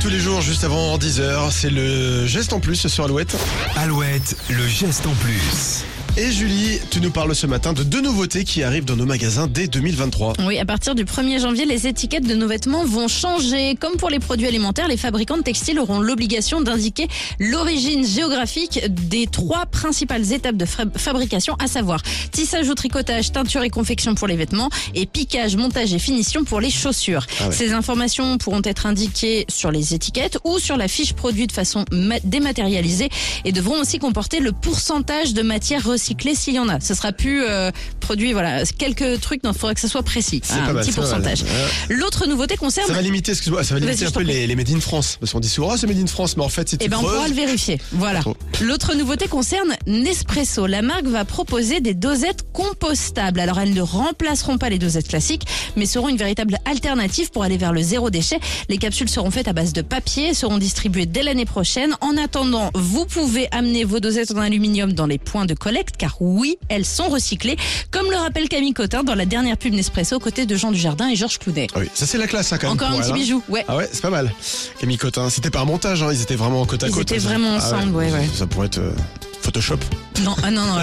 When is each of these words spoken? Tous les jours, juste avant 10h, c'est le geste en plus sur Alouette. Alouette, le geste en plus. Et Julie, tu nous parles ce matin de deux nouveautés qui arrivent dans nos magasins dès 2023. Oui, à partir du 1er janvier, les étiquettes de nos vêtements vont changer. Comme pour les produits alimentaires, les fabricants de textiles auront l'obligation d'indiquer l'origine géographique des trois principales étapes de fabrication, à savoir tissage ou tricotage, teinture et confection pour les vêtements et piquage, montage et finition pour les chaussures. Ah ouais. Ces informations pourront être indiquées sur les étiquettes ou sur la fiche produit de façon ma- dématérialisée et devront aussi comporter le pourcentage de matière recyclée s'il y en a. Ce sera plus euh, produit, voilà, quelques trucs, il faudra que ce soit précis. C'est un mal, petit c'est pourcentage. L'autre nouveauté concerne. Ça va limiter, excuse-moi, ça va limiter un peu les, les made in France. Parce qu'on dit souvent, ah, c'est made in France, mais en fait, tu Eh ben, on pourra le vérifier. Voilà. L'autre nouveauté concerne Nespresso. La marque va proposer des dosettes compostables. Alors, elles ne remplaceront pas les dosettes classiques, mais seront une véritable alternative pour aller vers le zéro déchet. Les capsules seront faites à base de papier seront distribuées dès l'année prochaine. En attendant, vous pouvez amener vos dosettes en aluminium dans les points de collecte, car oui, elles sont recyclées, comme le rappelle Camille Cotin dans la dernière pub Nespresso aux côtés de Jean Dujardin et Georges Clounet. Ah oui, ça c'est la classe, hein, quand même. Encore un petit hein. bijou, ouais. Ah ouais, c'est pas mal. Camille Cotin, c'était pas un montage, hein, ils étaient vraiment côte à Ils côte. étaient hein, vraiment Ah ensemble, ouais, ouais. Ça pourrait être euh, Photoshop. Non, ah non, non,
Tous 0.00 0.10
les 0.10 0.20
jours, 0.20 0.40
juste 0.40 0.62
avant 0.62 0.96
10h, 0.96 1.50
c'est 1.50 1.70
le 1.70 2.24
geste 2.24 2.52
en 2.52 2.60
plus 2.60 2.86
sur 2.86 3.02
Alouette. 3.02 3.36
Alouette, 3.74 4.36
le 4.48 4.64
geste 4.64 5.04
en 5.06 5.14
plus. 5.14 5.84
Et 6.20 6.32
Julie, 6.32 6.80
tu 6.90 7.00
nous 7.00 7.12
parles 7.12 7.32
ce 7.32 7.46
matin 7.46 7.72
de 7.72 7.84
deux 7.84 8.00
nouveautés 8.00 8.42
qui 8.42 8.64
arrivent 8.64 8.84
dans 8.84 8.96
nos 8.96 9.06
magasins 9.06 9.46
dès 9.46 9.68
2023. 9.68 10.32
Oui, 10.48 10.58
à 10.58 10.64
partir 10.64 10.96
du 10.96 11.04
1er 11.04 11.40
janvier, 11.40 11.64
les 11.64 11.86
étiquettes 11.86 12.26
de 12.26 12.34
nos 12.34 12.48
vêtements 12.48 12.84
vont 12.84 13.06
changer. 13.06 13.76
Comme 13.76 13.96
pour 13.98 14.10
les 14.10 14.18
produits 14.18 14.48
alimentaires, 14.48 14.88
les 14.88 14.96
fabricants 14.96 15.36
de 15.36 15.42
textiles 15.44 15.78
auront 15.78 16.00
l'obligation 16.00 16.60
d'indiquer 16.60 17.06
l'origine 17.38 18.04
géographique 18.04 18.80
des 19.08 19.28
trois 19.28 19.66
principales 19.66 20.32
étapes 20.32 20.56
de 20.56 20.64
fabrication, 20.96 21.54
à 21.60 21.68
savoir 21.68 22.02
tissage 22.32 22.68
ou 22.68 22.74
tricotage, 22.74 23.30
teinture 23.30 23.62
et 23.62 23.70
confection 23.70 24.16
pour 24.16 24.26
les 24.26 24.34
vêtements 24.34 24.70
et 24.96 25.06
piquage, 25.06 25.54
montage 25.54 25.94
et 25.94 26.00
finition 26.00 26.42
pour 26.42 26.58
les 26.60 26.70
chaussures. 26.70 27.24
Ah 27.40 27.46
ouais. 27.46 27.52
Ces 27.54 27.72
informations 27.72 28.38
pourront 28.38 28.62
être 28.64 28.86
indiquées 28.86 29.44
sur 29.48 29.70
les 29.70 29.94
étiquettes 29.94 30.38
ou 30.42 30.58
sur 30.58 30.76
la 30.76 30.88
fiche 30.88 31.12
produit 31.12 31.46
de 31.46 31.52
façon 31.52 31.84
ma- 31.92 32.18
dématérialisée 32.24 33.08
et 33.44 33.52
devront 33.52 33.80
aussi 33.80 34.00
comporter 34.00 34.40
le 34.40 34.50
pourcentage 34.50 35.32
de 35.32 35.42
matière 35.42 35.84
recyclée 35.84 36.07
s'il 36.34 36.54
y 36.54 36.58
en 36.58 36.68
a. 36.68 36.80
Ce 36.80 36.94
sera 36.94 37.12
plus 37.12 37.42
euh, 38.08 38.14
produit, 38.14 38.32
voilà, 38.32 38.64
quelques 38.64 39.20
trucs, 39.20 39.40
il 39.44 39.52
faudra 39.52 39.74
que 39.74 39.80
ce 39.80 39.88
soit 39.88 40.02
précis. 40.02 40.40
C'est 40.42 40.54
un 40.54 40.72
mal, 40.72 40.76
petit 40.76 40.92
c'est 40.92 41.00
pourcentage. 41.00 41.44
L'autre 41.90 42.26
nouveauté 42.26 42.56
concerne. 42.56 42.86
Ça 42.86 42.94
va 42.94 43.02
limiter, 43.02 43.32
excuse-moi, 43.32 43.62
ça 43.64 43.74
va 43.74 43.80
limiter 43.80 44.06
un 44.06 44.10
peu 44.10 44.22
les, 44.22 44.46
les 44.46 44.56
made 44.56 44.70
in 44.70 44.80
France. 44.80 45.18
Parce 45.20 45.32
qu'on 45.32 45.40
dit 45.40 45.48
souvent, 45.48 45.70
ah, 45.72 45.76
c'est 45.76 45.86
made 45.86 45.98
in 45.98 46.06
France, 46.06 46.36
mais 46.36 46.44
en 46.44 46.48
fait, 46.48 46.64
tu 46.64 46.76
Eh 46.80 46.88
ben, 46.88 46.98
on 46.98 47.02
pourra 47.02 47.28
le 47.28 47.34
vérifier. 47.34 47.78
Voilà. 47.92 48.20
L'autre 48.60 48.94
nouveauté 48.94 49.28
concerne 49.28 49.74
Nespresso. 49.86 50.66
La 50.66 50.82
marque 50.82 51.06
va 51.06 51.24
proposer 51.24 51.80
des 51.80 51.94
dosettes 51.94 52.46
compostables. 52.52 53.40
Alors, 53.40 53.60
elles 53.60 53.74
ne 53.74 53.82
remplaceront 53.82 54.58
pas 54.58 54.70
les 54.70 54.78
dosettes 54.78 55.08
classiques, 55.08 55.44
mais 55.76 55.86
seront 55.86 56.08
une 56.08 56.16
véritable 56.16 56.56
alternative 56.64 57.30
pour 57.30 57.42
aller 57.44 57.58
vers 57.58 57.72
le 57.72 57.82
zéro 57.82 58.10
déchet. 58.10 58.40
Les 58.68 58.78
capsules 58.78 59.08
seront 59.08 59.30
faites 59.30 59.48
à 59.48 59.52
base 59.52 59.72
de 59.72 59.82
papier 59.82 60.32
seront 60.34 60.58
distribuées 60.58 61.06
dès 61.06 61.22
l'année 61.22 61.44
prochaine. 61.44 61.96
En 62.00 62.16
attendant, 62.16 62.70
vous 62.74 63.04
pouvez 63.06 63.48
amener 63.50 63.84
vos 63.84 64.00
dosettes 64.00 64.30
en 64.30 64.38
aluminium 64.38 64.92
dans 64.92 65.06
les 65.06 65.18
points 65.18 65.46
de 65.46 65.54
collecte, 65.54 65.96
car 65.96 66.16
oui, 66.20 66.58
elles 66.68 66.84
sont 66.84 67.08
recyclées, 67.08 67.56
comme 67.90 67.97
le 68.10 68.16
rappelle 68.16 68.48
Camille 68.48 68.72
Cotin 68.72 69.02
dans 69.02 69.14
la 69.14 69.26
dernière 69.26 69.56
pub 69.56 69.74
Nespresso 69.74 70.16
aux 70.16 70.20
côtés 70.20 70.46
de 70.46 70.56
Jean 70.56 70.70
Dujardin 70.72 71.08
et 71.08 71.16
Georges 71.16 71.38
Clounet. 71.38 71.66
Ah 71.74 71.78
oui, 71.80 71.88
ça 71.94 72.06
c'est 72.06 72.18
la 72.18 72.26
classe, 72.26 72.52
hein, 72.52 72.58
quand 72.60 72.68
même. 72.68 72.74
Encore 72.76 72.90
un 72.90 73.00
petit 73.00 73.10
hein. 73.10 73.14
bijou, 73.14 73.42
ouais. 73.48 73.64
Ah 73.68 73.76
ouais, 73.76 73.88
c'est 73.92 74.02
pas 74.02 74.10
mal. 74.10 74.32
Camille 74.80 74.96
Cotin, 74.98 75.30
c'était 75.30 75.50
pas 75.50 75.60
un 75.60 75.64
montage, 75.64 76.02
hein, 76.02 76.08
ils 76.12 76.22
étaient 76.22 76.36
vraiment 76.36 76.64
côte 76.66 76.82
à 76.84 76.88
Ils 76.88 76.92
côte. 76.92 77.10
étaient 77.10 77.16
hein, 77.20 77.28
vraiment 77.28 77.56
Ah 77.58 77.64
ensemble, 77.64 77.94
ouais, 77.96 78.10
ouais. 78.10 78.28
Ça 78.34 78.46
pourrait 78.46 78.66
être 78.66 78.78
euh, 78.78 78.92
Photoshop. 79.42 79.78
Non, 80.22 80.34
ah 80.42 80.50
non, 80.50 80.62
non, 80.64 80.78